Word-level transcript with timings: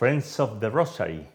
Friends 0.00 0.40
of 0.40 0.60
the 0.60 0.70
Rosary, 0.70 1.28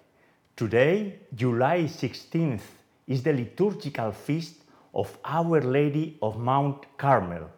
today, 0.56 1.20
July 1.36 1.84
16th, 1.84 2.64
is 3.06 3.22
the 3.22 3.32
liturgical 3.32 4.12
feast 4.12 4.56
of 4.92 5.16
Our 5.24 5.62
Lady 5.62 6.18
of 6.20 6.40
Mount 6.40 6.84
Carmel. 6.98 7.52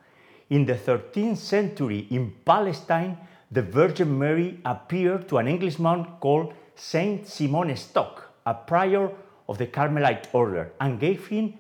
In 0.50 0.66
the 0.66 0.74
13th 0.74 1.38
century 1.38 2.08
in 2.10 2.34
Palestine, 2.44 3.18
the 3.50 3.62
Virgin 3.62 4.20
Mary 4.20 4.60
appeared 4.66 5.30
to 5.30 5.38
an 5.38 5.48
Englishman 5.48 6.06
called 6.20 6.54
Saint 6.76 7.26
Simon 7.26 7.74
Stock, 7.78 8.34
a 8.46 8.54
prior 8.54 9.10
of 9.48 9.58
the 9.58 9.68
Carmelite 9.68 10.28
order, 10.34 10.74
and 10.82 11.00
gave 11.00 11.26
him 11.28 11.54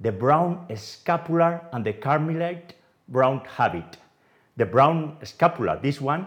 the 0.00 0.10
brown 0.10 0.66
scapular 0.74 1.60
and 1.72 1.84
the 1.84 1.92
Carmelite 1.92 2.74
brown 3.06 3.42
habit. 3.44 3.98
The 4.56 4.66
brown 4.66 5.18
scapular, 5.22 5.78
this 5.80 6.00
one, 6.00 6.26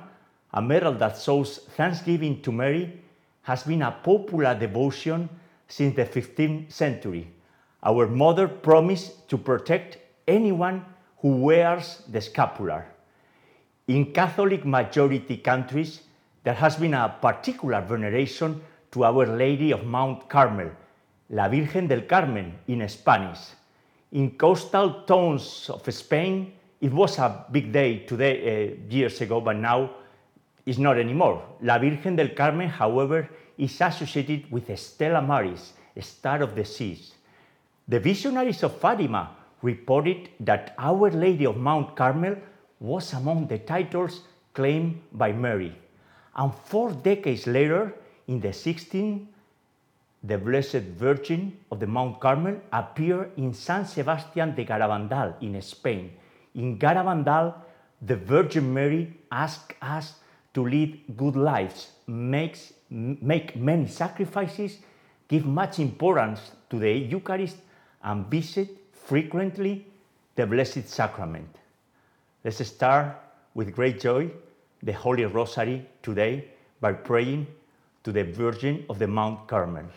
a 0.55 0.61
medal 0.61 0.93
that 0.93 1.19
shows 1.19 1.59
thanksgiving 1.75 2.41
to 2.41 2.51
Mary, 2.51 2.97
has 3.41 3.63
been 3.63 3.81
a 3.81 3.91
popular 3.91 4.57
devotion 4.57 5.29
since 5.67 5.95
the 5.95 6.05
15th 6.05 6.71
century. 6.71 7.27
Our 7.83 8.07
mother 8.07 8.47
promised 8.47 9.27
to 9.29 9.37
protect 9.37 9.97
anyone 10.27 10.85
who 11.19 11.37
wears 11.37 12.01
the 12.07 12.21
scapular. 12.21 12.87
In 13.87 14.13
Catholic 14.13 14.65
majority 14.65 15.37
countries, 15.37 16.01
there 16.43 16.53
has 16.53 16.77
been 16.77 16.93
a 16.93 17.15
particular 17.21 17.81
veneration 17.81 18.61
to 18.91 19.03
Our 19.03 19.27
Lady 19.27 19.71
of 19.71 19.85
Mount 19.85 20.29
Carmel, 20.29 20.71
La 21.31 21.49
Virgen 21.49 21.87
del 21.87 22.01
Carmen 22.01 22.53
in 22.67 22.87
Spanish. 22.87 23.39
In 24.13 24.31
coastal 24.31 25.03
towns 25.03 25.69
of 25.69 25.93
Spain, 25.93 26.53
it 26.79 26.93
was 26.93 27.19
a 27.19 27.45
big 27.51 27.71
day 27.73 27.99
today, 27.99 28.35
uh, 28.39 28.89
years 28.89 29.19
ago, 29.21 29.41
but 29.41 29.57
now 29.57 29.89
it's 30.65 30.79
not 30.79 30.97
anymore. 30.97 31.43
La 31.61 31.77
Virgen 31.77 32.15
del 32.15 32.33
Carmen, 32.33 32.69
however, 32.69 33.29
is 33.57 33.79
associated 33.81 34.51
with 34.51 34.75
Stella 34.77 35.21
Maris, 35.21 35.73
star 36.01 36.41
of 36.41 36.55
the 36.55 36.65
seas. 36.65 37.13
The 37.87 37.99
visionaries 37.99 38.63
of 38.63 38.79
Fatima 38.79 39.31
reported 39.61 40.29
that 40.39 40.73
Our 40.77 41.11
Lady 41.11 41.45
of 41.45 41.57
Mount 41.57 41.95
Carmel 41.95 42.37
was 42.79 43.13
among 43.13 43.47
the 43.47 43.59
titles 43.59 44.21
claimed 44.53 45.01
by 45.11 45.31
Mary. 45.31 45.73
And 46.35 46.53
four 46.53 46.91
decades 46.91 47.47
later, 47.47 47.93
in 48.27 48.39
the 48.39 48.49
16th, 48.49 49.25
the 50.23 50.37
Blessed 50.37 50.97
Virgin 50.97 51.55
of 51.71 51.79
the 51.79 51.87
Mount 51.87 52.19
Carmel 52.19 52.59
appeared 52.73 53.31
in 53.37 53.53
San 53.53 53.85
Sebastian 53.85 54.55
de 54.55 54.65
Garabandal 54.65 55.35
in 55.41 55.61
Spain. 55.61 56.11
In 56.55 56.79
Garabandal, 56.79 57.53
the 58.01 58.15
Virgin 58.15 58.73
Mary 58.73 59.13
asked 59.31 59.73
us 59.81 60.15
to 60.55 60.67
lead 60.67 61.03
good 61.15 61.35
lives, 61.35 61.91
makes, 62.07 62.73
make 62.89 63.55
many 63.55 63.87
sacrifices, 63.87 64.79
give 65.27 65.45
much 65.45 65.79
importance 65.79 66.39
to 66.69 66.79
the 66.79 66.91
Eucharist, 66.91 67.57
and 68.03 68.25
visit 68.27 68.69
frequently 68.93 69.85
the 70.35 70.47
Blessed 70.47 70.87
Sacrament. 70.87 71.49
Let's 72.43 72.65
start 72.65 73.15
with 73.53 73.75
great 73.75 73.99
joy 73.99 74.31
the 74.81 74.93
Holy 74.93 75.25
Rosary 75.25 75.85
today 76.03 76.45
by 76.79 76.93
praying 76.93 77.47
to 78.03 78.11
the 78.11 78.23
Virgin 78.23 78.85
of 78.89 78.99
the 78.99 79.07
Mount 79.07 79.47
Carmel. 79.47 79.89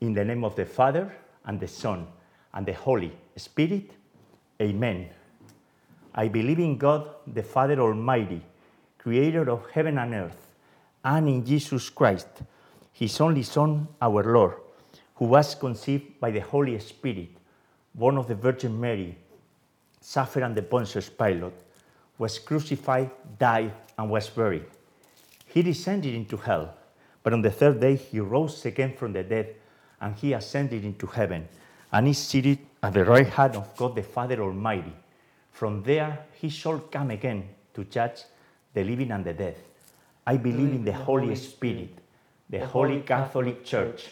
In 0.00 0.12
the 0.12 0.24
name 0.24 0.44
of 0.44 0.56
the 0.56 0.66
Father, 0.66 1.14
and 1.46 1.58
the 1.58 1.68
Son, 1.68 2.06
and 2.52 2.66
the 2.66 2.74
Holy 2.74 3.12
Spirit, 3.36 3.90
Amen. 4.60 5.08
I 6.14 6.28
believe 6.28 6.58
in 6.58 6.76
God, 6.76 7.08
the 7.26 7.42
Father 7.42 7.80
Almighty, 7.80 8.42
creator 9.02 9.48
of 9.48 9.70
heaven 9.70 9.96
and 9.96 10.12
earth, 10.12 10.52
and 11.02 11.26
in 11.26 11.44
Jesus 11.44 11.88
Christ, 11.88 12.28
his 12.92 13.18
only 13.18 13.42
Son, 13.42 13.88
our 14.00 14.22
Lord, 14.22 14.56
who 15.14 15.24
was 15.24 15.54
conceived 15.54 16.20
by 16.20 16.30
the 16.30 16.40
Holy 16.40 16.78
Spirit, 16.78 17.30
born 17.94 18.18
of 18.18 18.28
the 18.28 18.34
Virgin 18.34 18.78
Mary, 18.78 19.16
suffered 20.02 20.42
under 20.42 20.60
Pontius 20.60 21.08
Pilate, 21.08 21.54
was 22.18 22.38
crucified, 22.38 23.10
died, 23.38 23.72
and 23.96 24.10
was 24.10 24.28
buried. 24.28 24.66
He 25.46 25.62
descended 25.62 26.14
into 26.14 26.36
hell, 26.36 26.74
but 27.22 27.32
on 27.32 27.40
the 27.40 27.50
third 27.50 27.80
day 27.80 27.96
he 27.96 28.20
rose 28.20 28.66
again 28.66 28.94
from 28.94 29.14
the 29.14 29.22
dead, 29.22 29.56
and 30.02 30.14
he 30.14 30.34
ascended 30.34 30.84
into 30.84 31.06
heaven, 31.06 31.48
and 31.90 32.06
is 32.06 32.18
seated 32.18 32.58
at 32.82 32.92
the 32.92 33.04
right 33.06 33.28
hand 33.28 33.56
of 33.56 33.74
God 33.78 33.96
the 33.96 34.02
Father 34.02 34.42
Almighty. 34.42 34.92
From 35.52 35.82
there 35.82 36.26
he 36.34 36.50
shall 36.50 36.78
come 36.80 37.10
again 37.10 37.48
to 37.72 37.84
judge 37.84 38.24
the 38.74 38.84
living 38.84 39.10
and 39.10 39.24
the 39.24 39.32
dead. 39.32 39.56
I 40.26 40.36
believe 40.36 40.72
in 40.72 40.84
the 40.84 40.92
Holy 40.92 41.34
Spirit, 41.34 41.98
the 42.48 42.66
Holy 42.66 43.00
Catholic 43.00 43.64
Church, 43.64 44.10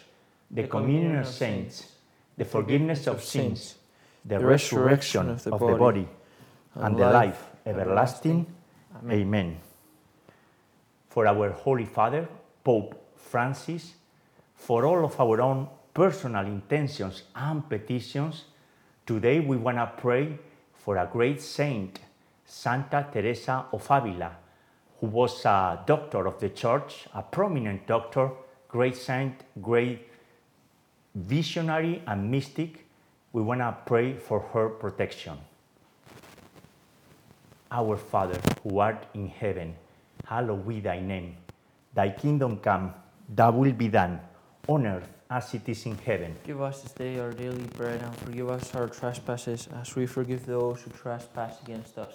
the 0.50 0.66
communion 0.66 1.16
of 1.18 1.28
saints, 1.28 1.92
the 2.36 2.44
forgiveness 2.44 3.06
of 3.06 3.22
sins, 3.22 3.76
the 4.24 4.38
resurrection 4.38 5.30
of 5.30 5.42
the 5.42 5.76
body, 5.76 6.08
and 6.74 6.96
the 6.96 7.10
life 7.10 7.42
everlasting. 7.66 8.46
Amen. 9.10 9.60
For 11.08 11.26
our 11.26 11.50
Holy 11.50 11.84
Father, 11.84 12.28
Pope 12.64 12.94
Francis, 13.16 13.94
for 14.54 14.84
all 14.84 15.04
of 15.04 15.20
our 15.20 15.40
own 15.40 15.68
personal 15.94 16.46
intentions 16.46 17.24
and 17.34 17.68
petitions, 17.68 18.44
today 19.06 19.40
we 19.40 19.56
want 19.56 19.78
to 19.78 19.92
pray 19.96 20.38
for 20.74 20.96
a 20.96 21.06
great 21.06 21.40
saint, 21.40 22.00
Santa 22.44 23.06
Teresa 23.12 23.66
of 23.72 23.86
Avila, 23.90 24.36
who 25.00 25.06
was 25.06 25.44
a 25.44 25.80
doctor 25.86 26.26
of 26.26 26.40
the 26.40 26.48
church, 26.48 27.06
a 27.14 27.22
prominent 27.22 27.86
doctor, 27.86 28.30
great 28.68 28.96
saint, 28.96 29.34
great 29.62 30.08
visionary 31.14 32.02
and 32.06 32.30
mystic. 32.30 32.86
We 33.32 33.42
want 33.42 33.60
to 33.60 33.76
pray 33.86 34.14
for 34.14 34.40
her 34.52 34.68
protection. 34.68 35.38
Our 37.70 37.96
Father, 37.96 38.40
who 38.62 38.78
art 38.78 39.06
in 39.14 39.28
heaven, 39.28 39.74
hallowed 40.24 40.66
be 40.66 40.80
thy 40.80 41.00
name. 41.00 41.36
Thy 41.94 42.10
kingdom 42.10 42.58
come, 42.58 42.94
thy 43.28 43.50
will 43.50 43.72
be 43.72 43.88
done, 43.88 44.20
on 44.66 44.86
earth 44.86 45.08
as 45.30 45.52
it 45.52 45.68
is 45.68 45.84
in 45.84 45.96
heaven. 45.98 46.34
Give 46.44 46.62
us 46.62 46.82
this 46.82 46.92
day 46.92 47.18
our 47.18 47.32
daily 47.32 47.64
bread, 47.76 48.00
and 48.00 48.16
forgive 48.16 48.48
us 48.48 48.74
our 48.74 48.88
trespasses, 48.88 49.68
as 49.80 49.94
we 49.94 50.06
forgive 50.06 50.46
those 50.46 50.80
who 50.80 50.90
trespass 50.90 51.60
against 51.62 51.98
us. 51.98 52.14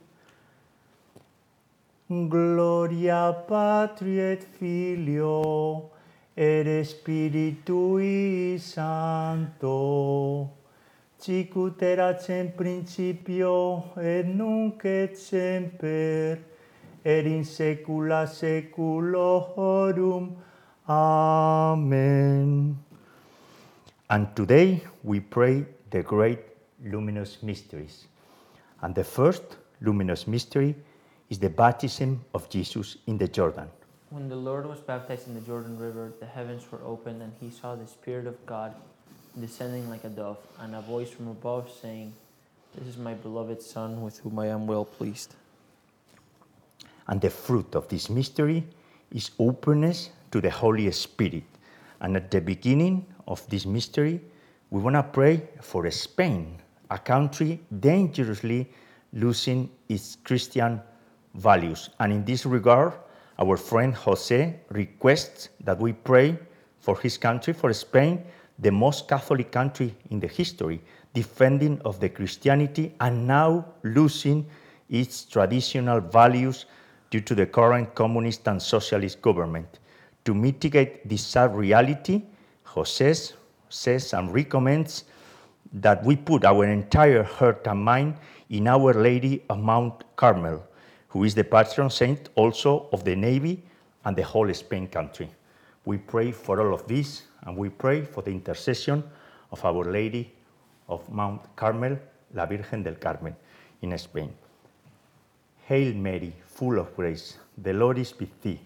Gloria 2.11 3.31
Patri 3.47 4.19
et 4.19 4.43
Filio 4.59 5.89
et 6.35 6.83
Spiritui 6.83 8.59
Sancto, 8.59 10.49
sic 11.17 11.55
ut 11.55 11.81
erat 11.81 12.29
in 12.29 12.51
principio 12.51 13.95
et 13.95 14.27
nunc 14.27 14.83
et 14.83 15.15
semper 15.15 16.35
et 17.05 17.31
in 17.31 17.45
saecula 17.45 18.27
saeculorum. 18.27 20.35
Amen. 20.89 22.77
And 24.09 24.35
today 24.35 24.83
we 25.01 25.21
pray 25.21 25.65
the 25.89 26.03
great 26.03 26.43
luminous 26.83 27.41
mysteries. 27.41 28.07
And 28.81 28.93
the 28.93 29.05
first 29.05 29.55
luminous 29.79 30.27
mystery 30.27 30.75
is 31.31 31.39
the 31.39 31.49
baptism 31.49 32.19
of 32.33 32.49
Jesus 32.49 32.97
in 33.07 33.17
the 33.17 33.27
Jordan. 33.27 33.69
When 34.09 34.27
the 34.27 34.35
Lord 34.35 34.65
was 34.67 34.81
baptized 34.81 35.29
in 35.29 35.33
the 35.33 35.39
Jordan 35.39 35.79
River, 35.79 36.11
the 36.19 36.25
heavens 36.25 36.69
were 36.69 36.81
opened, 36.85 37.21
and 37.21 37.31
he 37.39 37.49
saw 37.49 37.73
the 37.73 37.87
Spirit 37.87 38.27
of 38.27 38.45
God 38.45 38.75
descending 39.39 39.89
like 39.89 40.03
a 40.03 40.09
dove, 40.09 40.37
and 40.59 40.75
a 40.75 40.81
voice 40.81 41.09
from 41.09 41.29
above 41.29 41.71
saying, 41.81 42.11
This 42.75 42.85
is 42.85 42.97
my 42.97 43.13
beloved 43.13 43.61
Son, 43.61 44.01
with 44.01 44.19
whom 44.19 44.39
I 44.39 44.47
am 44.47 44.67
well 44.67 44.83
pleased. 44.83 45.35
And 47.07 47.21
the 47.21 47.29
fruit 47.29 47.75
of 47.75 47.87
this 47.87 48.09
mystery 48.09 48.65
is 49.13 49.31
openness 49.39 50.09
to 50.31 50.41
the 50.41 50.51
Holy 50.51 50.91
Spirit. 50.91 51.45
And 52.01 52.17
at 52.17 52.29
the 52.29 52.41
beginning 52.41 53.05
of 53.25 53.47
this 53.49 53.65
mystery, 53.65 54.19
we 54.69 54.81
want 54.81 54.97
to 54.97 55.03
pray 55.03 55.47
for 55.61 55.89
Spain, 55.91 56.59
a 56.89 56.99
country 56.99 57.61
dangerously 57.79 58.69
losing 59.13 59.69
its 59.87 60.17
Christian 60.25 60.81
values. 61.35 61.89
And 61.99 62.11
in 62.11 62.25
this 62.25 62.45
regard, 62.45 62.93
our 63.39 63.57
friend 63.57 63.93
Jose 63.95 64.59
requests 64.69 65.49
that 65.63 65.79
we 65.79 65.93
pray 65.93 66.37
for 66.79 66.99
his 66.99 67.17
country, 67.17 67.53
for 67.53 67.73
Spain, 67.73 68.23
the 68.59 68.71
most 68.71 69.07
Catholic 69.07 69.51
country 69.51 69.95
in 70.09 70.19
the 70.19 70.27
history, 70.27 70.81
defending 71.13 71.81
of 71.83 71.99
the 71.99 72.09
Christianity 72.09 72.93
and 72.99 73.27
now 73.27 73.65
losing 73.83 74.45
its 74.89 75.25
traditional 75.25 75.99
values 75.99 76.65
due 77.09 77.21
to 77.21 77.35
the 77.35 77.45
current 77.45 77.93
communist 77.95 78.47
and 78.47 78.61
socialist 78.61 79.21
government. 79.21 79.79
To 80.25 80.33
mitigate 80.33 81.07
this 81.07 81.25
sad 81.25 81.55
reality, 81.55 82.23
Jose 82.63 83.33
says 83.69 84.13
and 84.13 84.33
recommends 84.33 85.05
that 85.73 86.03
we 86.03 86.15
put 86.15 86.45
our 86.45 86.65
entire 86.65 87.23
heart 87.23 87.65
and 87.67 87.83
mind 87.83 88.15
in 88.49 88.67
Our 88.67 88.93
Lady 88.93 89.43
of 89.49 89.59
Mount 89.59 90.03
Carmel, 90.15 90.63
who 91.11 91.25
is 91.25 91.35
the 91.35 91.43
patron 91.43 91.89
saint 91.89 92.29
also 92.35 92.87
of 92.91 93.03
the 93.03 93.15
Navy 93.15 93.61
and 94.05 94.15
the 94.15 94.23
whole 94.23 94.51
Spain 94.53 94.87
country. 94.87 95.29
We 95.85 95.97
pray 95.97 96.31
for 96.31 96.61
all 96.61 96.73
of 96.73 96.87
this, 96.87 97.23
and 97.43 97.57
we 97.57 97.69
pray 97.69 98.03
for 98.03 98.21
the 98.21 98.31
intercession 98.31 99.03
of 99.51 99.63
Our 99.65 99.83
Lady 99.91 100.31
of 100.87 101.07
Mount 101.11 101.55
Carmel, 101.55 101.97
La 102.33 102.45
Virgen 102.45 102.83
del 102.83 102.95
Carmen, 102.95 103.35
in 103.81 103.97
Spain. 103.97 104.31
Hail 105.65 105.93
Mary, 105.93 106.33
full 106.45 106.79
of 106.79 106.95
grace, 106.95 107.37
the 107.57 107.73
Lord 107.73 107.97
is 107.97 108.17
with 108.17 108.41
thee. 108.41 108.59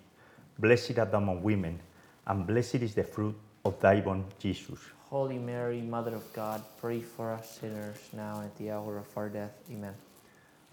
Blessed 0.60 1.00
art 1.00 1.12
thou 1.12 1.18
among 1.18 1.42
women, 1.42 1.80
and 2.28 2.46
blessed 2.46 2.76
is 2.76 2.94
the 2.94 3.04
fruit 3.04 3.36
of 3.64 3.80
thy 3.80 4.02
womb, 4.02 4.26
Jesus. 4.40 4.80
Holy 5.10 5.40
Mary, 5.40 5.82
Mother 5.82 6.16
of 6.16 6.34
God, 6.34 6.62
pray 6.78 7.00
for 7.00 7.32
us 7.32 7.60
sinners 7.60 7.98
now 8.14 8.40
and 8.40 8.46
at 8.46 8.58
the 8.58 8.72
hour 8.72 8.98
of 8.98 9.18
our 9.18 9.30
death. 9.30 9.54
Amen. 9.72 9.94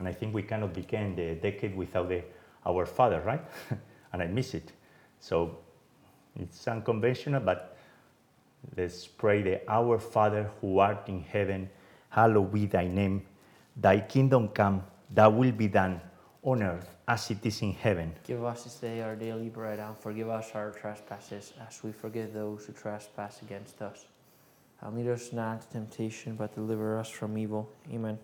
And 0.02 0.08
I 0.08 0.12
think 0.12 0.34
we 0.34 0.42
cannot 0.42 0.74
begin 0.74 1.14
the 1.14 1.36
decade 1.36 1.76
without 1.76 2.08
the, 2.08 2.24
our 2.66 2.86
Father, 2.86 3.20
right? 3.20 3.40
and 4.12 4.20
I 4.20 4.26
miss 4.26 4.52
it. 4.52 4.72
So 5.20 5.58
it's 6.34 6.66
unconventional, 6.66 7.38
but 7.38 7.78
let's 8.76 9.06
pray 9.06 9.42
the 9.42 9.60
Our 9.70 10.00
Father 10.00 10.50
who 10.60 10.80
art 10.80 11.08
in 11.08 11.22
heaven, 11.22 11.70
hallowed 12.08 12.52
be 12.52 12.66
thy 12.66 12.88
name. 12.88 13.22
Thy 13.76 14.00
kingdom 14.00 14.48
come, 14.48 14.82
thy 15.08 15.28
will 15.28 15.52
be 15.52 15.68
done 15.68 16.00
on 16.42 16.64
earth 16.64 16.96
as 17.06 17.30
it 17.30 17.46
is 17.46 17.62
in 17.62 17.72
heaven. 17.72 18.12
Give 18.24 18.44
us 18.44 18.64
this 18.64 18.74
day 18.74 19.02
our 19.02 19.14
daily 19.14 19.50
bread, 19.50 19.78
and 19.78 19.96
forgive 19.96 20.28
us 20.28 20.50
our 20.56 20.72
trespasses, 20.72 21.52
as 21.64 21.80
we 21.84 21.92
forgive 21.92 22.32
those 22.32 22.64
who 22.64 22.72
trespass 22.72 23.40
against 23.42 23.80
us. 23.80 24.06
And 24.80 24.96
lead 24.96 25.06
us 25.06 25.32
not 25.32 25.52
into 25.52 25.68
temptation, 25.68 26.34
but 26.34 26.56
deliver 26.56 26.98
us 26.98 27.08
from 27.08 27.38
evil. 27.38 27.70
Amen. 27.92 28.18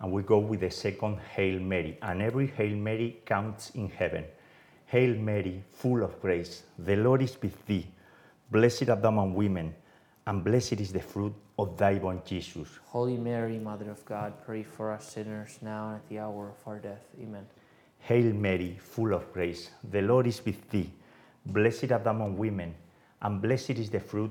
And 0.00 0.12
we 0.12 0.22
go 0.22 0.38
with 0.38 0.60
the 0.60 0.70
second 0.70 1.18
Hail 1.34 1.58
Mary, 1.58 1.98
and 2.02 2.20
every 2.20 2.48
Hail 2.48 2.76
Mary 2.76 3.18
counts 3.24 3.70
in 3.70 3.88
heaven. 3.88 4.24
Hail 4.86 5.14
Mary, 5.16 5.62
full 5.72 6.02
of 6.02 6.20
grace, 6.20 6.62
the 6.78 6.96
Lord 6.96 7.22
is 7.22 7.36
with 7.40 7.64
thee. 7.66 7.86
Blessed 8.50 8.88
art 8.88 9.02
thou 9.02 9.08
among 9.08 9.34
women, 9.34 9.74
and 10.26 10.44
blessed 10.44 10.74
is 10.74 10.92
the 10.92 11.00
fruit 11.00 11.34
of 11.58 11.76
thy 11.76 11.94
womb, 11.94 12.20
Jesus. 12.24 12.68
Holy 12.84 13.16
Mary, 13.16 13.58
Mother 13.58 13.90
of 13.90 14.04
God, 14.04 14.34
pray 14.44 14.62
for 14.62 14.92
us 14.92 15.12
sinners 15.12 15.58
now 15.62 15.88
and 15.88 15.96
at 15.96 16.08
the 16.08 16.18
hour 16.18 16.50
of 16.50 16.68
our 16.68 16.78
death. 16.78 17.04
Amen. 17.20 17.46
Hail 18.00 18.32
Mary, 18.32 18.78
full 18.80 19.14
of 19.14 19.32
grace, 19.32 19.70
the 19.90 20.02
Lord 20.02 20.26
is 20.26 20.44
with 20.44 20.70
thee. 20.70 20.90
Blessed 21.46 21.90
art 21.90 22.04
thou 22.04 22.10
among 22.10 22.36
women, 22.36 22.74
and 23.22 23.40
blessed 23.40 23.70
is 23.70 23.90
the 23.90 24.00
fruit 24.00 24.30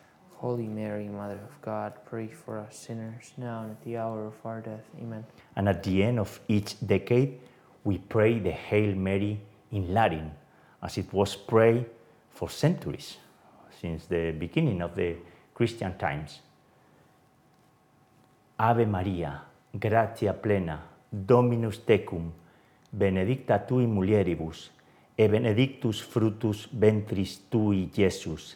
Holy 0.41 0.65
Mary, 0.65 1.07
Mother 1.07 1.37
of 1.37 1.61
God, 1.61 1.93
pray 2.03 2.27
for 2.27 2.57
us 2.57 2.75
sinners 2.75 3.31
now 3.37 3.61
and 3.61 3.71
at 3.73 3.83
the 3.83 3.95
hour 3.95 4.25
of 4.25 4.33
our 4.43 4.59
death. 4.59 4.83
Amen. 4.97 5.23
And 5.55 5.69
at 5.69 5.83
the 5.83 6.01
end 6.01 6.17
of 6.17 6.39
each 6.47 6.75
decade, 6.81 7.39
we 7.83 7.99
pray 7.99 8.39
the 8.39 8.49
Hail 8.49 8.95
Mary 8.95 9.39
in 9.71 9.93
Latin, 9.93 10.31
as 10.81 10.97
it 10.97 11.13
was 11.13 11.35
prayed 11.35 11.85
for 12.31 12.49
centuries, 12.49 13.17
since 13.79 14.07
the 14.07 14.31
beginning 14.31 14.81
of 14.81 14.95
the 14.95 15.17
Christian 15.53 15.95
times. 15.99 16.39
Ave 18.57 18.85
Maria, 18.85 19.43
gratia 19.79 20.33
plena, 20.33 20.81
Dominus 21.11 21.77
tecum, 21.85 22.31
benedicta 22.91 23.59
tui 23.59 23.85
mulieribus, 23.85 24.71
e 25.15 25.27
benedictus 25.27 25.99
fructus 26.01 26.67
ventris 26.71 27.41
tui, 27.47 27.91
Jesus. 27.93 28.55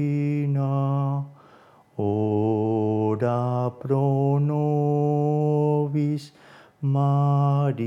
ora 1.96 3.72
pro 3.80 4.40
nobis 4.40 6.32
Maria. 6.82 7.78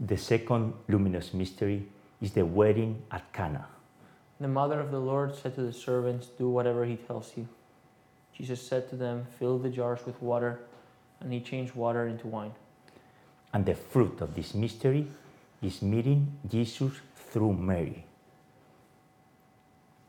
The 0.00 0.16
second 0.16 0.72
luminous 0.88 1.34
mystery 1.34 1.86
is 2.22 2.32
the 2.32 2.46
wedding 2.46 3.02
at 3.10 3.30
Cana. 3.34 3.66
The 4.40 4.48
mother 4.48 4.80
of 4.80 4.90
the 4.90 4.98
Lord 4.98 5.34
said 5.34 5.54
to 5.56 5.62
the 5.62 5.74
servants, 5.74 6.28
Do 6.28 6.48
whatever 6.48 6.86
he 6.86 6.96
tells 6.96 7.36
you. 7.36 7.46
Jesus 8.40 8.66
said 8.66 8.88
to 8.88 8.96
them, 8.96 9.26
Fill 9.38 9.58
the 9.58 9.68
jars 9.68 10.00
with 10.06 10.22
water, 10.22 10.60
and 11.20 11.30
he 11.30 11.40
changed 11.40 11.74
water 11.74 12.06
into 12.06 12.26
wine. 12.26 12.52
And 13.52 13.66
the 13.66 13.74
fruit 13.74 14.22
of 14.22 14.34
this 14.34 14.54
mystery 14.54 15.08
is 15.60 15.82
meeting 15.82 16.38
Jesus 16.48 16.92
through 17.14 17.52
Mary. 17.52 18.06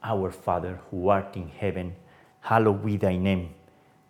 Our 0.02 0.32
Father, 0.32 0.80
who 0.90 1.10
art 1.10 1.36
in 1.36 1.50
heaven, 1.50 1.94
hallowed 2.40 2.86
be 2.86 2.96
thy 2.96 3.18
name. 3.18 3.50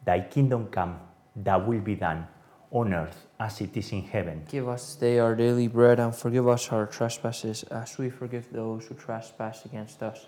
Thy 0.05 0.19
kingdom 0.19 0.67
come, 0.67 0.99
thy 1.35 1.57
will 1.57 1.79
be 1.81 1.95
done, 1.95 2.27
on 2.69 2.93
earth 2.93 3.25
as 3.39 3.59
it 3.59 3.75
is 3.75 3.91
in 3.91 4.03
heaven. 4.03 4.45
Give 4.47 4.69
us 4.69 4.93
today 4.93 5.17
our 5.17 5.33
daily 5.33 5.67
bread, 5.67 5.99
and 5.99 6.15
forgive 6.15 6.47
us 6.47 6.69
our 6.69 6.85
trespasses, 6.85 7.63
as 7.63 7.97
we 7.97 8.11
forgive 8.11 8.53
those 8.53 8.85
who 8.85 8.93
trespass 8.93 9.65
against 9.65 10.03
us. 10.03 10.27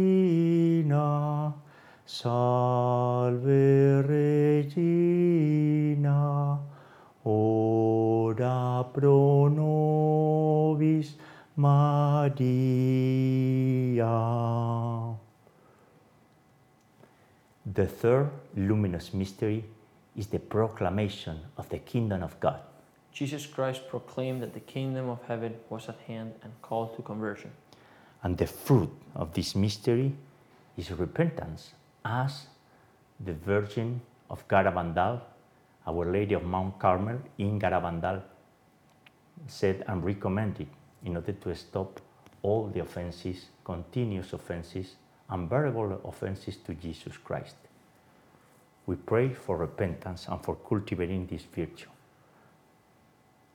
salve 2.06 4.02
Regina, 4.02 5.38
ora 7.24 8.84
pro 8.92 9.48
nobis 9.48 11.14
Maria. 11.56 12.34
The 17.64 17.86
third 17.86 18.32
luminous 18.56 19.14
mystery 19.14 19.64
is 20.16 20.26
the 20.26 20.40
proclamation 20.40 21.38
of 21.58 21.70
the 21.70 21.78
kingdom 21.78 22.24
of 22.24 22.40
God. 22.40 22.73
Jesus 23.14 23.46
Christ 23.46 23.88
proclaimed 23.88 24.42
that 24.42 24.54
the 24.54 24.60
kingdom 24.60 25.08
of 25.08 25.20
heaven 25.28 25.54
was 25.70 25.88
at 25.88 26.00
hand 26.08 26.34
and 26.42 26.52
called 26.64 26.96
to 26.96 27.04
conversion. 27.04 27.52
And 28.24 28.38
the 28.38 28.48
fruit 28.48 28.90
of 29.16 29.34
this 29.34 29.56
mystery 29.56 30.14
is 30.78 30.92
repentance, 30.92 31.74
as 32.04 32.48
the 33.20 33.34
Virgin 33.34 34.02
of 34.32 34.48
Garabandal, 34.48 35.22
Our 35.86 36.12
Lady 36.12 36.34
of 36.34 36.44
Mount 36.44 36.80
Carmel 36.80 37.20
in 37.38 37.60
Garabandal, 37.60 38.24
said 39.48 39.84
and 39.88 40.04
recommended 40.04 40.68
in 41.04 41.16
order 41.16 41.34
to 41.34 41.56
stop 41.56 42.02
all 42.42 42.68
the 42.68 42.80
offenses, 42.80 43.46
continuous 43.64 44.34
offenses, 44.34 44.96
unbearable 45.30 46.02
offenses 46.04 46.58
to 46.66 46.74
Jesus 46.74 47.18
Christ. 47.18 47.56
We 48.88 48.96
pray 48.96 49.34
for 49.34 49.58
repentance 49.58 50.28
and 50.28 50.44
for 50.44 50.56
cultivating 50.56 51.28
this 51.28 51.44
virtue. 51.44 51.93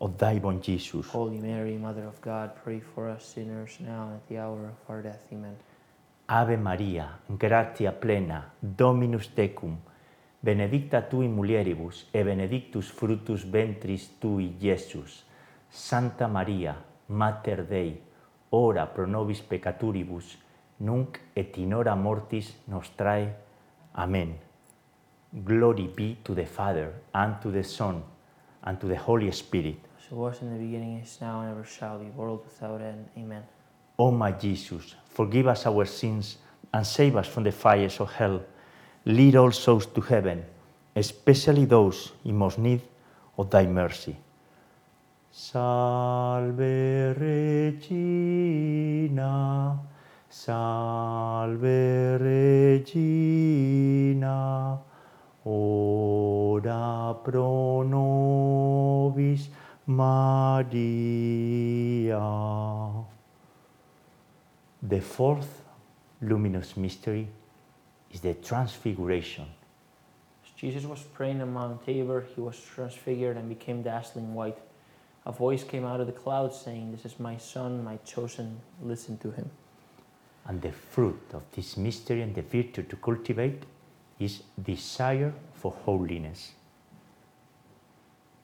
womb, 0.00 0.60
Jesus. 0.60 1.06
Holy 1.08 1.38
Mary, 1.38 1.76
Mother 1.76 2.06
of 2.06 2.20
God, 2.20 2.52
pray 2.62 2.80
for 2.80 3.08
us 3.08 3.24
sinners 3.34 3.78
now 3.80 4.06
and 4.06 4.14
at 4.14 4.28
the 4.28 4.38
hour 4.38 4.66
of 4.66 4.90
our 4.90 5.02
death. 5.02 5.26
Amen. 5.32 5.56
Ave 6.28 6.56
Maria, 6.56 7.18
gratia 7.28 7.92
plena, 7.92 8.52
Dominus 8.60 9.28
tecum, 9.28 9.78
benedicta 10.40 11.00
tu 11.00 11.22
in 11.22 11.34
mulieribus, 11.34 12.06
e 12.12 12.22
benedictus 12.22 12.90
fructus 12.90 13.44
ventris 13.44 14.18
tui, 14.20 14.56
Iesus. 14.60 15.24
Santa 15.70 16.26
Maria, 16.28 16.76
Mater 17.06 17.64
Dei, 17.64 18.00
ora 18.50 18.86
pro 18.86 19.06
nobis 19.06 19.40
peccaturibus, 19.40 20.38
nunc 20.78 21.18
et 21.34 21.56
in 21.58 21.72
hora 21.72 21.94
mortis 21.94 22.54
nostrae. 22.66 23.34
Amen. 23.94 24.38
Glory 25.44 25.88
be 25.94 26.16
to 26.22 26.34
the 26.34 26.46
Father, 26.46 26.92
and 27.12 27.40
to 27.40 27.50
the 27.50 27.62
Son, 27.62 28.02
and 28.62 28.78
to 28.80 28.86
the 28.86 28.96
Holy 28.96 29.30
Spirit. 29.32 29.87
It 30.10 30.14
was 30.14 30.40
in 30.40 30.50
the 30.50 30.58
beginning, 30.58 31.00
is 31.00 31.18
now, 31.20 31.42
and 31.42 31.50
ever 31.50 31.64
shall 31.64 31.98
be, 31.98 32.06
world 32.06 32.40
without 32.42 32.80
end. 32.80 33.08
Amen. 33.18 33.42
O 33.98 34.10
my 34.10 34.32
Jesus, 34.32 34.94
forgive 35.10 35.46
us 35.48 35.66
our 35.66 35.84
sins 35.84 36.38
and 36.72 36.86
save 36.86 37.14
us 37.16 37.26
from 37.26 37.42
the 37.42 37.52
fires 37.52 38.00
of 38.00 38.10
hell. 38.12 38.40
Lead 39.04 39.36
all 39.36 39.52
souls 39.52 39.84
to 39.84 40.00
heaven, 40.00 40.46
especially 40.96 41.66
those 41.66 42.12
in 42.24 42.36
most 42.36 42.58
need 42.58 42.80
of 43.36 43.50
thy 43.50 43.66
mercy. 43.66 44.16
Salve 45.30 46.58
Regina, 47.18 48.48
Salve 50.30 52.18
Regina, 52.98 54.28
ora 55.44 57.14
pro 57.22 57.82
nobis 57.82 59.50
Maria. 59.90 60.68
The 64.82 65.00
fourth 65.00 65.62
luminous 66.20 66.76
mystery 66.76 67.26
is 68.12 68.20
the 68.20 68.34
Transfiguration. 68.34 69.46
As 70.44 70.50
Jesus 70.50 70.84
was 70.84 71.00
praying 71.00 71.40
on 71.40 71.54
Mount 71.54 71.86
Tabor, 71.86 72.26
he 72.34 72.42
was 72.42 72.60
transfigured 72.60 73.38
and 73.38 73.48
became 73.48 73.80
dazzling 73.80 74.34
white. 74.34 74.58
A 75.24 75.32
voice 75.32 75.64
came 75.64 75.86
out 75.86 76.00
of 76.00 76.06
the 76.06 76.12
clouds 76.12 76.60
saying, 76.60 76.92
This 76.92 77.06
is 77.06 77.18
my 77.18 77.38
son, 77.38 77.82
my 77.82 77.96
chosen, 78.04 78.60
listen 78.82 79.16
to 79.18 79.30
him. 79.30 79.50
And 80.44 80.60
the 80.60 80.72
fruit 80.72 81.30
of 81.32 81.44
this 81.52 81.78
mystery 81.78 82.20
and 82.20 82.34
the 82.34 82.42
virtue 82.42 82.82
to 82.82 82.96
cultivate 82.96 83.62
is 84.18 84.42
desire 84.62 85.32
for 85.54 85.72
holiness. 85.72 86.52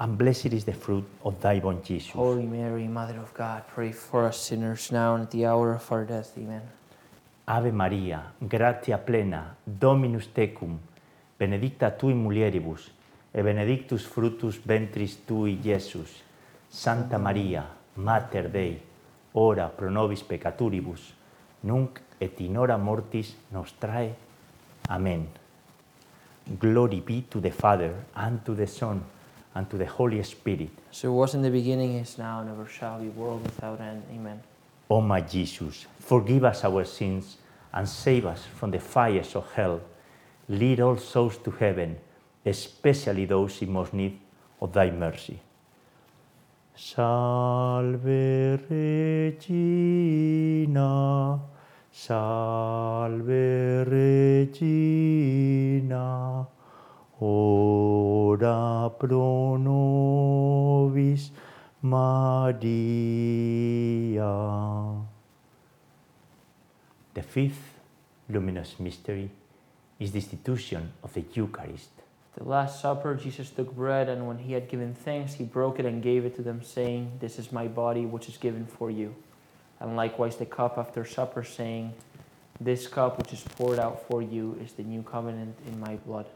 and 0.00 0.16
blessed 0.16 0.46
is 0.54 0.64
the 0.64 0.72
fruit 0.72 1.04
of 1.22 1.38
thy 1.42 1.58
womb, 1.58 1.82
Jesus. 1.82 2.12
Holy 2.12 2.46
Mary, 2.46 2.88
Mother 2.88 3.18
of 3.18 3.34
God, 3.34 3.64
pray 3.68 3.92
for 3.92 4.26
us 4.26 4.40
sinners 4.40 4.90
now 4.90 5.14
and 5.14 5.24
at 5.24 5.30
the 5.30 5.44
hour 5.44 5.74
of 5.74 5.92
our 5.92 6.06
death. 6.06 6.32
Amen. 6.38 6.62
Ave 7.46 7.70
Maria, 7.70 8.32
gratia 8.40 8.96
plena, 8.96 9.56
Dominus 9.66 10.28
tecum, 10.28 10.78
benedicta 11.38 11.90
tu 11.90 12.08
in 12.08 12.16
mulieribus, 12.16 12.90
e 13.30 13.42
benedictus 13.42 14.06
fructus 14.06 14.56
ventris 14.56 15.18
tui, 15.26 15.60
Iesus. 15.62 16.22
Santa 16.70 17.18
Maria, 17.18 17.66
Mater 17.96 18.48
Dei, 18.48 18.80
ora 19.32 19.68
pro 19.68 19.90
nobis 19.90 20.22
peccaturibus, 20.22 21.12
nunc 21.60 22.00
et 22.18 22.40
in 22.40 22.56
hora 22.56 22.78
mortis 22.78 23.34
nostrae. 23.52 24.14
Amen. 24.88 25.28
Glory 26.58 27.00
be 27.00 27.26
to 27.28 27.40
the 27.40 27.50
Father, 27.50 27.92
and 28.14 28.42
to 28.44 28.54
the 28.54 28.66
Son, 28.66 29.02
and 29.54 29.68
to 29.70 29.76
the 29.76 29.86
Holy 29.86 30.22
Spirit. 30.22 30.70
So 30.90 31.08
it 31.12 31.16
was 31.16 31.34
in 31.34 31.42
the 31.42 31.50
beginning, 31.50 31.94
is 31.96 32.18
now, 32.18 32.40
and 32.40 32.50
ever 32.50 32.66
shall 32.66 33.00
be, 33.00 33.08
world 33.08 33.42
without 33.42 33.80
end. 33.80 34.02
Amen. 34.12 34.40
O 34.88 35.00
my 35.00 35.20
Jesus, 35.20 35.86
forgive 35.98 36.44
us 36.44 36.64
our 36.64 36.84
sins 36.84 37.36
and 37.72 37.88
save 37.88 38.26
us 38.26 38.44
from 38.56 38.70
the 38.70 38.80
fires 38.80 39.34
of 39.36 39.50
hell. 39.52 39.80
Lead 40.48 40.80
all 40.80 40.96
souls 40.96 41.38
to 41.38 41.50
heaven, 41.52 41.96
especially 42.44 43.24
those 43.24 43.62
in 43.62 43.72
most 43.72 43.94
need 43.94 44.18
of 44.60 44.72
thy 44.72 44.90
mercy. 44.90 45.38
Salve 46.74 48.04
Regina, 48.70 49.80
salve 51.92 53.26
Regina, 53.86 54.86
ora 57.20 58.90
pro 58.98 59.56
nobis 59.56 61.30
Maria. 61.82 62.60
The 67.14 67.22
fifth 67.22 67.80
luminous 68.28 68.78
mystery 68.78 69.30
is 69.98 70.12
the 70.12 70.18
institution 70.18 70.92
of 71.02 71.14
the 71.14 71.24
Eucharist. 71.34 71.90
At 72.36 72.44
The 72.44 72.48
Last 72.48 72.80
Supper, 72.80 73.14
Jesus 73.14 73.50
took 73.50 73.74
bread, 73.74 74.08
and 74.08 74.26
when 74.26 74.38
he 74.38 74.52
had 74.52 74.68
given 74.68 74.94
thanks, 74.94 75.34
he 75.34 75.44
broke 75.44 75.78
it 75.78 75.86
and 75.86 76.02
gave 76.02 76.24
it 76.24 76.36
to 76.36 76.42
them, 76.42 76.62
saying, 76.62 77.12
This 77.20 77.38
is 77.38 77.52
my 77.52 77.66
body, 77.66 78.06
which 78.06 78.28
is 78.28 78.36
given 78.36 78.66
for 78.66 78.90
you. 78.90 79.14
And 79.80 79.96
likewise 79.96 80.36
the 80.36 80.46
cup 80.46 80.78
after 80.78 81.04
supper, 81.04 81.44
saying, 81.44 81.92
This 82.60 82.86
cup 82.86 83.18
which 83.18 83.32
is 83.32 83.42
poured 83.42 83.78
out 83.78 84.06
for 84.08 84.22
you 84.22 84.58
is 84.62 84.72
the 84.72 84.84
new 84.84 85.02
covenant 85.02 85.56
in 85.66 85.80
my 85.80 85.96
blood. 85.96 86.26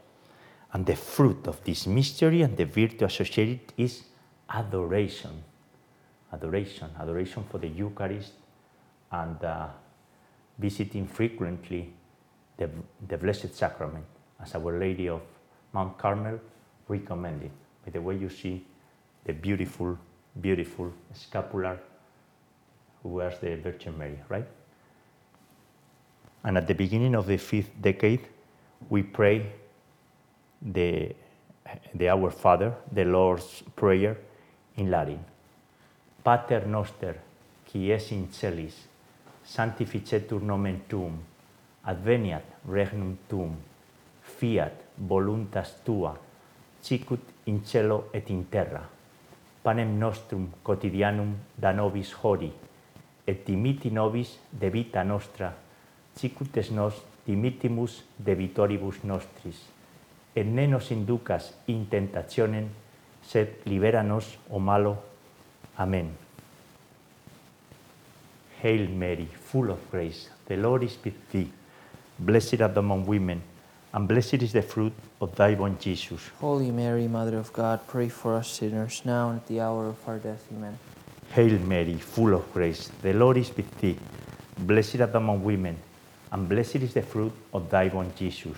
And 0.75 0.85
the 0.85 0.97
fruit 0.97 1.47
of 1.47 1.63
this 1.63 1.87
mystery 1.87 2.41
and 2.41 2.57
the 2.57 2.65
virtue 2.65 3.05
associated 3.05 3.61
is 3.77 4.03
adoration. 4.49 5.41
Adoration, 6.33 6.89
adoration 6.99 7.45
for 7.49 7.59
the 7.59 7.69
Eucharist 7.69 8.33
and 9.09 9.41
uh, 9.41 9.67
visiting 10.59 11.07
frequently 11.07 11.93
the, 12.57 12.69
the 13.07 13.17
Blessed 13.17 13.55
Sacrament, 13.55 14.03
as 14.41 14.53
Our 14.53 14.77
Lady 14.77 15.07
of 15.07 15.21
Mount 15.71 15.97
Carmel 15.97 16.41
recommended. 16.89 17.51
By 17.85 17.91
the 17.91 18.01
way, 18.01 18.17
you 18.17 18.29
see 18.29 18.65
the 19.23 19.31
beautiful, 19.31 19.97
beautiful 20.41 20.91
scapular 21.13 21.79
who 23.01 23.09
wears 23.09 23.39
the 23.39 23.55
Virgin 23.55 23.97
Mary, 23.97 24.19
right? 24.27 24.47
And 26.43 26.57
at 26.57 26.67
the 26.67 26.75
beginning 26.75 27.15
of 27.15 27.27
the 27.27 27.37
fifth 27.37 27.71
decade, 27.81 28.27
we 28.89 29.03
pray 29.03 29.53
the, 30.65 31.15
the 31.93 32.09
Our 32.09 32.31
Father, 32.31 32.73
the 32.91 33.05
Lord's 33.05 33.63
Prayer 33.75 34.17
in 34.77 34.89
Latin. 34.89 35.19
Pater 36.23 36.65
noster, 36.65 37.15
qui 37.65 37.91
es 37.91 38.11
in 38.11 38.31
celis, 38.31 38.87
sanctificetur 39.43 40.41
nomen 40.41 40.81
tuum, 40.89 41.19
adveniat 41.85 42.43
regnum 42.67 43.17
tuum, 43.29 43.55
fiat 44.39 44.73
voluntas 44.97 45.75
tua, 45.85 46.15
sicut 46.81 47.21
in 47.45 47.61
cielo 47.63 48.05
et 48.13 48.29
in 48.29 48.45
terra. 48.45 48.81
Panem 49.61 49.99
nostrum 49.99 50.49
quotidianum 50.63 51.35
da 51.57 51.73
nobis 51.73 52.13
hori, 52.23 52.51
et 53.25 53.45
dimiti 53.45 53.89
nobis 53.89 54.39
debita 54.51 55.03
nostra, 55.03 55.53
sicut 56.15 56.57
es 56.57 56.71
nos 56.71 57.01
dimittimus 57.25 58.03
debitoribus 58.17 59.03
nostris, 59.03 59.74
Et 60.35 60.43
ne 60.43 60.67
nos 60.67 60.91
inducas 60.91 61.53
in 61.67 61.85
tentationem, 61.89 62.67
sed 63.23 63.61
liberanos 63.65 64.37
o 64.49 64.57
oh 64.57 64.59
malo. 64.59 64.97
Amen. 65.77 66.11
Hail 68.61 68.89
Mary, 68.89 69.27
full 69.27 69.71
of 69.71 69.79
grace, 69.91 70.29
the 70.47 70.57
Lord 70.57 70.83
is 70.83 70.97
with 71.03 71.15
thee. 71.31 71.51
Blessed 72.17 72.61
art 72.61 72.73
thou 72.73 72.81
among 72.81 73.05
women, 73.05 73.41
and 73.93 74.07
blessed 74.07 74.41
is 74.41 74.53
the 74.53 74.61
fruit 74.61 74.93
of 75.21 75.35
thy 75.35 75.53
womb, 75.53 75.77
Jesus. 75.79 76.29
Holy 76.39 76.71
Mary, 76.71 77.07
Mother 77.07 77.37
of 77.37 77.51
God, 77.53 77.79
pray 77.87 78.09
for 78.09 78.35
us 78.35 78.49
sinners, 78.49 79.01
now 79.05 79.29
and 79.29 79.39
at 79.39 79.47
the 79.47 79.61
hour 79.61 79.87
of 79.87 79.97
our 80.07 80.17
death. 80.17 80.47
Amen. 80.51 80.77
Hail 81.31 81.59
Mary, 81.59 81.97
full 81.97 82.33
of 82.33 82.51
grace, 82.53 82.89
the 83.01 83.13
Lord 83.13 83.37
is 83.37 83.55
with 83.55 83.69
thee. 83.79 83.97
Blessed 84.57 85.01
art 85.01 85.13
thou 85.13 85.19
among 85.19 85.43
women, 85.43 85.77
and 86.31 86.49
blessed 86.49 86.77
is 86.77 86.93
the 86.93 87.01
fruit 87.01 87.33
of 87.53 87.69
thy 87.69 87.87
womb, 87.87 88.11
Jesus. 88.17 88.57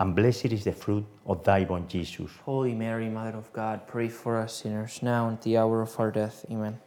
and 0.00 0.16
blessed 0.16 0.46
is 0.46 0.64
the 0.64 0.72
fruit 0.72 1.04
of 1.26 1.44
thy 1.44 1.64
womb, 1.64 1.86
Jesus. 1.86 2.30
Holy 2.46 2.74
Mary, 2.74 3.10
Mother 3.10 3.36
of 3.36 3.52
God, 3.52 3.86
pray 3.86 4.08
for 4.08 4.38
us 4.38 4.62
sinners 4.62 5.02
now 5.02 5.28
and 5.28 5.36
at 5.36 5.42
the 5.42 5.58
hour 5.58 5.82
of 5.82 6.00
our 6.00 6.10
death. 6.10 6.46
Amen. 6.50 6.80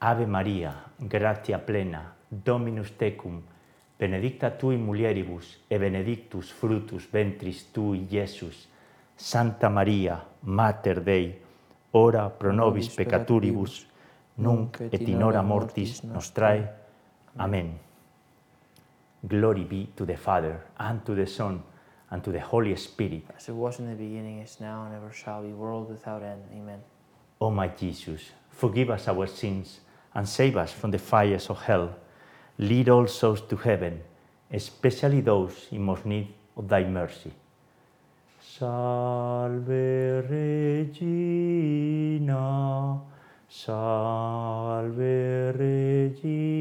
Ave 0.00 0.24
Maria, 0.24 0.74
gratia 0.98 1.58
plena, 1.58 2.14
Dominus 2.30 2.90
tecum, 2.98 3.42
benedicta 3.98 4.50
tu 4.50 4.70
in 4.70 4.86
mulieribus, 4.86 5.58
et 5.68 5.78
benedictus 5.78 6.50
fructus 6.50 7.06
ventris 7.12 7.66
tui, 7.72 8.06
Iesus. 8.10 8.68
Santa 9.16 9.68
Maria, 9.68 10.24
Mater 10.40 11.02
Dei, 11.02 11.38
ora 11.92 12.30
pro 12.30 12.52
nobis 12.52 12.88
peccatoribus, 12.88 13.86
nunc 14.36 14.80
et 14.80 15.08
in 15.08 15.22
hora 15.22 15.42
mortis 15.42 16.02
nostrae. 16.02 16.68
Amen. 17.38 17.78
Glory 19.20 19.64
be 19.64 19.88
to 19.94 20.06
the 20.06 20.16
Father, 20.16 20.60
and 20.78 21.04
to 21.04 21.14
the 21.14 21.26
Son, 21.26 21.62
and 22.10 22.22
to 22.24 22.30
the 22.30 22.40
Holy 22.40 22.74
Spirit. 22.76 23.24
As 23.36 23.48
it 23.48 23.54
was 23.54 23.78
in 23.78 23.88
the 23.88 23.94
beginning, 23.94 24.40
is 24.40 24.58
now, 24.60 24.84
and 24.86 24.94
ever 24.94 25.12
shall 25.12 25.42
be, 25.42 25.48
world 25.48 25.88
without 25.88 26.22
end. 26.22 26.42
Amen. 26.52 26.80
O 27.40 27.50
my 27.50 27.68
Jesus, 27.68 28.30
forgive 28.50 28.90
us 28.90 29.08
our 29.08 29.26
sins 29.26 29.80
and 30.14 30.28
save 30.28 30.56
us 30.56 30.72
from 30.72 30.90
the 30.90 30.98
fires 30.98 31.50
of 31.50 31.60
hell. 31.62 31.94
Lead 32.58 32.88
all 32.88 33.06
souls 33.06 33.42
to 33.42 33.56
heaven, 33.56 34.00
especially 34.50 35.20
those 35.20 35.66
in 35.70 35.82
most 35.82 36.06
need 36.06 36.28
of 36.56 36.68
thy 36.68 36.84
mercy. 36.84 37.32
Salve 38.40 39.68
Regina, 40.30 41.38
salve 43.48 44.96
Regina, 45.58 46.54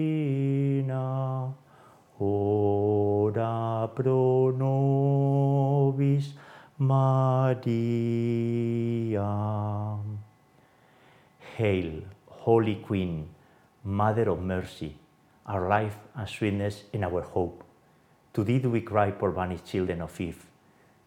pro 3.87 4.51
nobis 4.51 6.33
Maria. 6.77 7.63
Hail, 11.55 12.01
Holy 12.27 12.75
Queen, 12.75 13.29
Mother 13.83 14.29
of 14.29 14.41
Mercy, 14.41 14.97
our 15.45 15.69
life 15.69 15.95
and 16.15 16.27
sweetness 16.27 16.83
and 16.93 17.05
our 17.05 17.21
hope. 17.21 17.63
To 18.33 18.43
thee 18.43 18.59
do 18.59 18.69
we 18.69 18.81
cry, 18.81 19.11
poor 19.11 19.31
banished 19.31 19.65
children 19.65 20.01
of 20.01 20.19
Eve. 20.19 20.45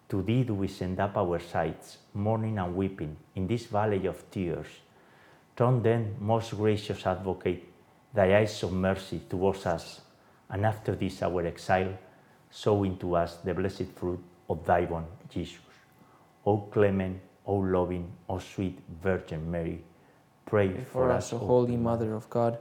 To 0.08 0.22
thee 0.22 0.44
do 0.44 0.54
we 0.54 0.68
send 0.68 0.98
up 1.00 1.18
our 1.18 1.38
sighs, 1.38 1.98
mourning 2.14 2.58
and 2.58 2.74
weeping, 2.74 3.18
in 3.34 3.46
this 3.46 3.66
valley 3.66 4.06
of 4.06 4.30
tears. 4.30 4.68
Turn 5.54 5.82
then, 5.82 6.16
most 6.18 6.56
gracious 6.56 7.04
advocate, 7.04 7.68
thy 8.14 8.38
eyes 8.38 8.62
of 8.62 8.72
mercy 8.72 9.20
towards 9.28 9.66
us, 9.66 10.00
and 10.48 10.64
after 10.64 10.94
this 10.94 11.20
our 11.22 11.44
exile, 11.44 11.92
sow 12.50 12.84
into 12.84 13.14
us 13.16 13.36
the 13.44 13.54
blessed 13.54 13.86
fruit 13.94 14.22
of 14.48 14.64
thy 14.64 14.82
womb, 14.82 15.06
Jesus. 15.28 15.58
O 16.46 16.58
clement, 16.58 17.20
O 17.46 17.56
loving, 17.56 18.10
O 18.28 18.38
sweet 18.38 18.78
Virgin 19.02 19.50
Mary, 19.50 19.84
pray 20.46 20.68
Pray 20.68 20.84
for 20.84 21.10
us, 21.10 21.32
O 21.32 21.38
Holy 21.38 21.76
Mother 21.76 22.14
of 22.14 22.28
God, 22.30 22.58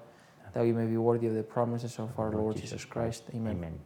that 0.53 0.63
we 0.63 0.71
may 0.73 0.85
be 0.85 0.97
worthy 0.97 1.27
of 1.27 1.35
the 1.35 1.43
promises 1.43 1.99
of 1.99 2.17
our 2.19 2.31
Lord 2.31 2.57
Jesus 2.57 2.85
Christ. 2.85 3.23
Amen. 3.33 3.55
Amen. 3.55 3.79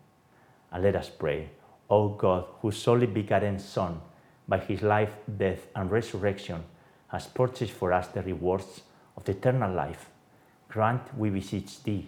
And 0.71 0.83
let 0.83 0.95
us 0.95 1.09
pray. 1.09 1.49
O 1.89 2.09
God, 2.09 2.45
whose 2.61 2.87
only 2.87 3.05
begotten 3.07 3.59
Son, 3.59 3.99
by 4.47 4.57
his 4.57 4.81
life, 4.81 5.13
death, 5.37 5.67
and 5.75 5.91
resurrection, 5.91 6.63
has 7.07 7.27
purchased 7.27 7.73
for 7.73 7.91
us 7.91 8.07
the 8.07 8.21
rewards 8.23 8.81
of 9.17 9.25
the 9.25 9.33
eternal 9.33 9.73
life, 9.73 10.09
grant, 10.69 11.01
we 11.17 11.29
beseech 11.29 11.83
thee, 11.83 12.07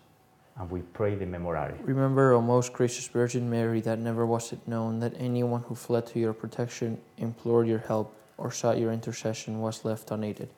And 0.57 0.69
we 0.69 0.81
pray 0.81 1.15
the 1.15 1.25
Memorare. 1.25 1.75
Remember, 1.83 2.33
O 2.33 2.41
most 2.41 2.73
gracious 2.73 3.07
Virgin 3.07 3.49
Mary, 3.49 3.81
that 3.81 3.99
never 3.99 4.25
was 4.25 4.51
it 4.51 4.67
known 4.67 4.99
that 4.99 5.13
anyone 5.17 5.61
who 5.63 5.75
fled 5.75 6.07
to 6.07 6.19
your 6.19 6.33
protection, 6.33 6.99
implored 7.17 7.67
your 7.67 7.79
help, 7.79 8.15
or 8.37 8.51
sought 8.51 8.77
your 8.77 8.91
intercession 8.91 9.61
was 9.61 9.85
left 9.85 10.11
unaided. 10.11 10.49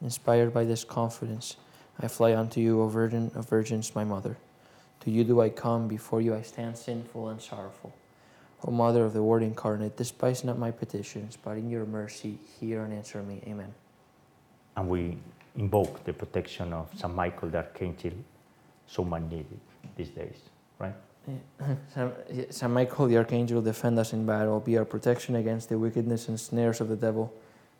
Inspired 0.00 0.52
by 0.52 0.64
this 0.64 0.84
confidence, 0.84 1.56
I 2.00 2.08
fly 2.08 2.34
unto 2.34 2.60
you, 2.60 2.82
O 2.82 2.88
Virgin 2.88 3.30
of 3.34 3.48
Virgins, 3.48 3.94
my 3.94 4.04
Mother. 4.04 4.36
To 5.00 5.10
you 5.10 5.24
do 5.24 5.40
I 5.40 5.48
come, 5.48 5.88
before 5.88 6.20
you 6.20 6.34
I 6.34 6.42
stand 6.42 6.76
sinful 6.76 7.28
and 7.28 7.40
sorrowful. 7.40 7.94
O 8.64 8.70
Mother 8.70 9.04
of 9.04 9.12
the 9.12 9.22
Word 9.22 9.42
incarnate, 9.42 9.96
despise 9.96 10.44
not 10.44 10.58
my 10.58 10.70
petitions, 10.70 11.36
but 11.36 11.56
in 11.56 11.68
your 11.68 11.84
mercy 11.84 12.38
hear 12.60 12.84
and 12.84 12.92
answer 12.92 13.22
me. 13.22 13.42
Amen. 13.46 13.74
And 14.76 14.88
we 14.88 15.18
invoke 15.56 16.04
the 16.04 16.12
protection 16.12 16.72
of 16.72 16.88
St. 16.96 17.12
Michael 17.14 17.50
the 17.50 17.58
Archangel, 17.58 18.12
so 18.86 19.04
much 19.04 19.22
needed 19.22 19.60
these 19.96 20.10
days, 20.10 20.36
right? 20.78 20.94
Saint 21.94 22.12
Saint 22.52 22.72
Michael 22.72 23.06
the 23.06 23.16
Archangel, 23.16 23.62
defend 23.62 23.98
us 23.98 24.12
in 24.12 24.26
battle, 24.26 24.60
be 24.60 24.76
our 24.76 24.84
protection 24.84 25.36
against 25.36 25.68
the 25.68 25.78
wickedness 25.78 26.28
and 26.28 26.38
snares 26.38 26.80
of 26.80 26.88
the 26.88 26.96
devil. 26.96 27.32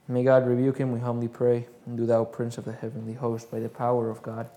May 0.08 0.24
God 0.24 0.46
rebuke 0.46 0.78
him, 0.78 0.92
we 0.92 1.00
humbly 1.00 1.28
pray. 1.28 1.66
And 1.86 1.96
do 1.96 2.06
thou, 2.06 2.24
Prince 2.24 2.58
of 2.58 2.64
the 2.64 2.72
heavenly 2.72 3.14
host, 3.14 3.50
by 3.50 3.60
the 3.60 3.68
power 3.68 4.10
of 4.10 4.22
God, 4.22 4.48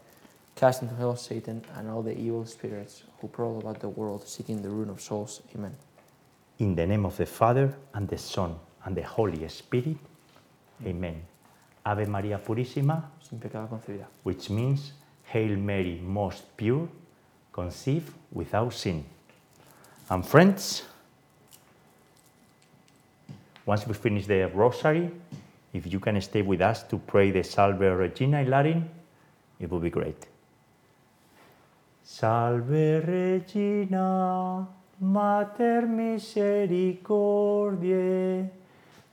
cast 0.56 0.82
into 0.82 0.96
hell 0.96 1.16
Satan 1.16 1.64
and 1.76 1.90
all 1.90 2.02
the 2.02 2.18
evil 2.18 2.46
spirits 2.46 3.04
who 3.22 3.28
prowl 3.28 3.60
about 3.60 3.80
the 3.80 3.90
world, 3.90 4.28
seeking 4.28 4.62
the 4.62 4.70
ruin 4.70 4.90
of 4.90 5.00
souls. 5.02 5.42
Amen. 5.56 5.76
In 6.60 6.76
the 6.76 6.86
name 6.86 7.06
of 7.06 7.16
the 7.18 7.26
Father, 7.26 7.76
and 7.94 8.08
the 8.08 8.18
Son, 8.18 8.56
and 8.86 8.96
the 8.96 9.04
Holy 9.04 9.48
Spirit, 9.50 9.98
Amen. 10.86 11.22
Ave 11.86 12.06
Maria 12.06 12.38
Purissima, 12.40 13.04
Sin 13.22 13.40
pecado 13.40 13.68
concebida. 13.68 14.06
which 14.24 14.50
means 14.50 14.94
Hail 15.26 15.58
Mary, 15.58 16.00
most 16.04 16.58
pure, 16.58 16.88
conceived 17.52 18.14
without 18.32 18.74
sin. 18.74 19.06
And 20.10 20.26
friends, 20.26 20.84
once 23.66 23.86
we 23.88 23.94
finish 23.94 24.26
the 24.28 24.50
rosary, 24.54 25.12
if 25.74 25.92
you 25.92 26.00
can 26.00 26.22
stay 26.22 26.42
with 26.42 26.62
us 26.62 26.84
to 26.84 26.98
pray 26.98 27.32
the 27.32 27.44
Salve 27.44 27.82
Regina 27.82 28.40
in 28.42 28.50
Latin, 28.50 28.90
it 29.60 29.70
will 29.70 29.80
be 29.80 29.90
great. 29.90 30.26
Salve 32.04 33.04
Regina, 33.08 34.68
Mater 35.02 35.88
misericordiae, 35.88 38.50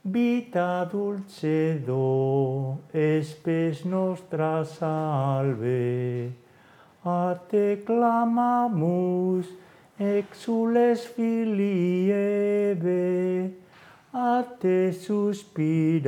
vita 0.05 0.85
dulcedo, 0.91 2.79
espes 2.93 3.85
nostra 3.85 4.65
salve. 4.65 6.33
A 7.05 7.37
te 7.49 7.83
clamamus, 7.85 9.47
exules 9.99 11.05
filii 11.07 12.11
Eve, 12.11 13.55
a 14.13 14.43
te 14.61 14.93
suspiramus, 14.93 16.03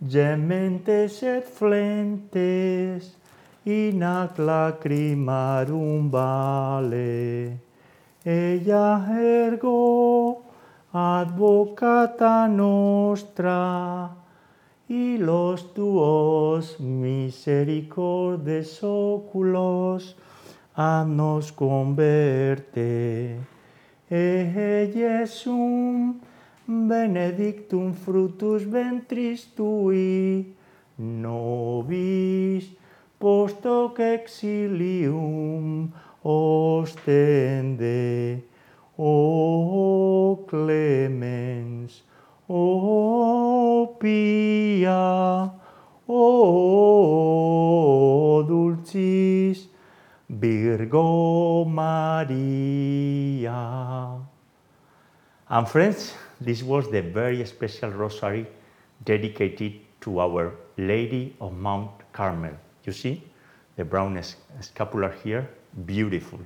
gementes 0.00 1.22
et 1.22 1.44
flentes, 1.44 3.16
in 3.64 4.02
ac 4.02 4.38
lacrimarum 4.38 6.10
vale. 6.10 7.58
Ella 8.24 9.06
ergo 9.08 10.37
advocata 10.98 12.48
nostra, 12.48 14.16
y 14.88 15.18
los 15.18 15.74
tuos 15.74 16.80
misericordes 16.80 18.82
oculos 18.82 20.16
a 20.74 21.04
nos 21.06 21.52
converte. 21.52 23.36
E 24.10 24.90
Jesum 24.94 26.18
benedictum 26.66 27.92
fructus 27.92 28.64
ventris 28.64 29.44
tui, 29.54 30.54
nobis 30.96 32.72
post 33.18 33.66
hoc 33.66 34.00
exilium 34.00 35.92
ostende. 36.24 38.42
O 39.00 40.44
clemens, 40.48 42.02
O 42.48 43.96
pia, 44.00 45.52
O 46.08 46.18
dulcis 48.48 49.68
Virgo 50.28 51.64
Maria. 51.64 53.52
And 55.48 55.68
friends, 55.68 56.14
this 56.40 56.64
was 56.64 56.90
the 56.90 57.02
very 57.02 57.46
special 57.46 57.90
rosary 57.90 58.46
dedicated 59.04 59.74
to 60.00 60.18
Our 60.18 60.54
Lady 60.76 61.36
of 61.40 61.56
Mount 61.56 61.90
Carmel. 62.12 62.58
You 62.84 62.92
see 62.92 63.22
the 63.76 63.84
brown 63.84 64.20
scapular 64.60 65.12
here, 65.22 65.48
beautiful. 65.86 66.40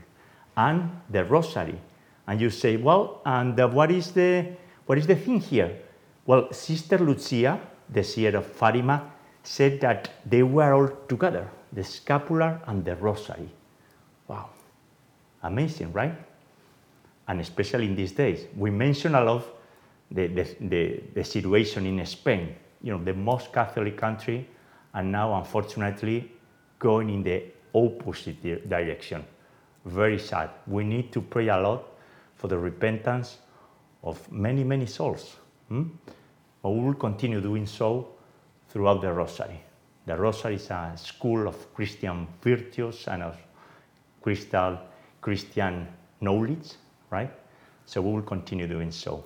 And 0.55 0.91
the 1.09 1.25
rosary. 1.25 1.79
And 2.27 2.41
you 2.41 2.51
say, 2.51 2.77
well, 2.77 3.21
and 3.25 3.59
uh, 3.59 3.69
what 3.69 3.91
is 3.91 4.13
the 4.13 4.47
what 4.87 4.99
is 4.99 5.07
the 5.07 5.17
thing 5.17 5.41
here? 5.41 5.79
Well, 6.27 6.53
Sister 6.53 6.99
Lucia, 6.99 7.61
the 7.89 8.03
seer 8.03 8.37
of 8.37 8.47
Fatima, 8.47 9.11
said 9.43 9.81
that 9.81 10.11
they 10.25 10.43
were 10.43 10.73
all 10.73 10.89
together, 11.09 11.51
the 11.73 11.83
scapular 11.83 12.61
and 12.67 12.85
the 12.85 12.97
rosary. 12.97 13.49
Wow. 14.29 14.51
Amazing, 15.43 15.93
right? 15.93 16.15
And 17.27 17.41
especially 17.41 17.87
in 17.87 17.97
these 17.97 18.13
days. 18.13 18.47
We 18.57 18.71
mention 18.71 19.15
a 19.15 19.25
lot 19.25 19.45
the, 20.11 20.27
the, 20.29 20.57
the, 20.61 21.03
the 21.15 21.25
situation 21.25 21.87
in 21.87 22.05
Spain, 22.07 22.55
you 22.83 22.93
know, 22.93 23.03
the 23.03 23.15
most 23.15 23.53
Catholic 23.53 23.97
country, 23.97 24.49
and 24.95 25.11
now, 25.11 25.35
unfortunately, 25.39 26.31
going 26.79 27.09
in 27.11 27.23
the 27.23 27.45
opposite 27.75 28.69
direction. 28.69 29.25
Very 29.85 30.19
sad. 30.19 30.51
We 30.67 30.85
need 30.85 31.13
to 31.13 31.21
pray 31.21 31.49
a 31.49 31.59
lot 31.59 31.89
for 32.43 32.49
the 32.49 32.59
repentance 32.59 33.39
of 34.03 34.19
many, 34.33 34.65
many 34.65 34.85
souls. 34.85 35.37
hmm? 35.69 35.85
But 36.61 36.71
we 36.71 36.81
will 36.81 36.95
continue 36.95 37.41
doing 37.41 37.67
so 37.67 38.09
throughout 38.69 39.01
the 39.01 39.13
Rosary. 39.13 39.61
The 40.07 40.17
Rosary 40.17 40.57
is 40.57 40.69
a 40.71 40.93
school 40.97 41.47
of 41.47 41.73
Christian 41.73 42.27
virtues 42.43 43.07
and 43.07 43.23
of 43.23 43.37
crystal 44.21 44.77
Christian 45.21 45.87
knowledge, 46.21 46.73
right? 47.11 47.31
So 47.87 48.03
we 48.03 48.13
will 48.13 48.23
continue 48.23 48.67
doing 48.67 48.91
so. 48.91 49.25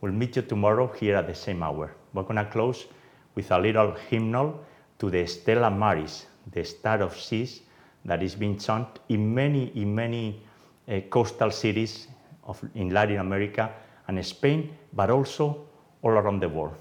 We'll 0.00 0.12
meet 0.12 0.36
you 0.36 0.42
tomorrow 0.42 0.86
here 0.98 1.16
at 1.16 1.26
the 1.26 1.34
same 1.34 1.62
hour. 1.62 1.94
We're 2.14 2.22
going 2.22 2.36
to 2.36 2.46
close 2.46 2.86
with 3.34 3.50
a 3.50 3.58
little 3.58 3.92
hymnal 4.08 4.64
to 5.00 5.10
the 5.10 5.26
Stella 5.26 5.70
Maris, 5.70 6.24
the 6.50 6.64
star 6.64 7.02
of 7.02 7.14
seas 7.14 7.60
that 8.06 8.22
is 8.22 8.34
being 8.34 8.58
chanted 8.58 9.02
in 9.10 9.34
many, 9.34 9.66
in 9.74 9.94
many 9.94 10.45
Uh, 10.88 11.00
coastal 11.10 11.50
cities 11.50 12.06
of, 12.44 12.62
in 12.74 12.90
Latin 12.90 13.18
America 13.18 13.72
and 14.06 14.24
Spain, 14.24 14.76
but 14.92 15.10
also 15.10 15.66
all 16.00 16.12
around 16.12 16.40
the 16.40 16.48
world. 16.48 16.76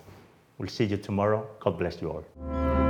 We'll 0.60 0.70
see 0.70 0.86
you 0.86 0.98
tomorrow. 0.98 1.48
God 1.60 1.80
bless 1.80 2.00
you 2.02 2.12
all. 2.12 2.85